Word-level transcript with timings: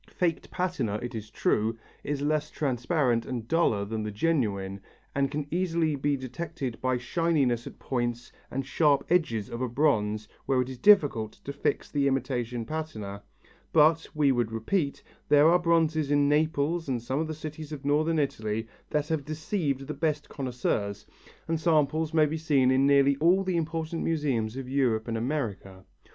Faked 0.09 0.49
patina, 0.49 0.95
it 0.95 1.13
is 1.13 1.29
true, 1.29 1.77
is 2.03 2.23
less 2.23 2.49
transparent 2.49 3.23
and 3.23 3.47
duller 3.47 3.85
than 3.85 4.01
the 4.01 4.09
genuine, 4.09 4.81
and 5.13 5.27
it 5.27 5.29
can 5.31 5.45
easily 5.51 5.95
be 5.95 6.17
detected 6.17 6.81
by 6.81 6.97
shininess 6.97 7.67
at 7.67 7.73
the 7.73 7.85
points 7.85 8.31
and 8.49 8.65
sharp 8.65 9.05
edges 9.11 9.47
of 9.47 9.61
a 9.61 9.69
bronze 9.69 10.27
where 10.47 10.59
it 10.59 10.69
is 10.69 10.79
difficult 10.79 11.33
to 11.33 11.53
fix 11.53 11.91
the 11.91 12.07
imitation 12.07 12.65
patina, 12.65 13.21
but, 13.71 14.07
we 14.15 14.31
would 14.31 14.51
repeat, 14.51 15.03
there 15.29 15.47
are 15.47 15.59
bronzes 15.59 16.09
in 16.09 16.27
Naples 16.27 16.89
and 16.89 16.99
some 16.99 17.19
of 17.19 17.27
the 17.27 17.35
cities 17.35 17.71
of 17.71 17.85
Northern 17.85 18.17
Italy 18.17 18.67
that 18.89 19.09
have 19.09 19.23
deceived 19.23 19.85
the 19.85 19.93
best 19.93 20.27
connoisseurs, 20.29 21.05
and 21.47 21.59
samples 21.61 22.11
may 22.11 22.25
be 22.25 22.37
seen 22.39 22.71
in 22.71 22.87
nearly 22.87 23.17
all 23.17 23.43
the 23.43 23.55
important 23.55 24.01
museums 24.03 24.57
of 24.57 24.67
Europe 24.67 25.07
and 25.07 25.15
America. 25.15 25.85